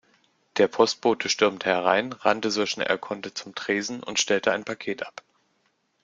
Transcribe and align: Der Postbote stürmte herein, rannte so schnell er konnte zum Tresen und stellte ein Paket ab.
Der 0.57 0.67
Postbote 0.67 1.29
stürmte 1.29 1.69
herein, 1.69 2.11
rannte 2.11 2.49
so 2.49 2.65
schnell 2.65 2.87
er 2.87 2.97
konnte 2.97 3.35
zum 3.35 3.53
Tresen 3.53 4.01
und 4.01 4.19
stellte 4.19 4.51
ein 4.51 4.63
Paket 4.63 5.05
ab. 5.05 5.21